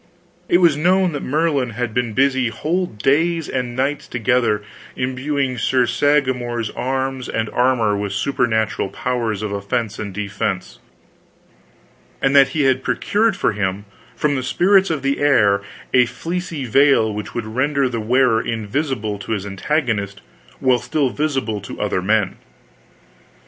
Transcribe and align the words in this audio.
It 0.49 0.57
was 0.57 0.75
known 0.75 1.11
that 1.11 1.21
Merlin 1.21 1.69
had 1.77 1.93
been 1.93 2.13
busy 2.13 2.47
whole 2.47 2.87
days 2.87 3.47
and 3.47 3.75
nights 3.75 4.07
together, 4.07 4.63
imbuing 4.95 5.59
Sir 5.59 5.85
Sagramor's 5.85 6.71
arms 6.71 7.29
and 7.29 7.47
armor 7.51 7.95
with 7.95 8.11
supernal 8.11 8.89
powers 8.89 9.43
of 9.43 9.51
offense 9.51 9.99
and 9.99 10.11
defense, 10.11 10.79
and 12.19 12.35
that 12.35 12.47
he 12.47 12.63
had 12.63 12.83
procured 12.83 13.37
for 13.37 13.51
him 13.51 13.85
from 14.15 14.33
the 14.35 14.41
spirits 14.41 14.89
of 14.89 15.03
the 15.03 15.19
air 15.19 15.61
a 15.93 16.07
fleecy 16.07 16.65
veil 16.65 17.13
which 17.13 17.35
would 17.35 17.45
render 17.45 17.87
the 17.87 18.01
wearer 18.01 18.41
invisible 18.41 19.19
to 19.19 19.33
his 19.33 19.45
antagonist 19.45 20.19
while 20.59 20.79
still 20.79 21.11
visible 21.11 21.61
to 21.61 21.79
other 21.79 22.01
men. 22.01 22.37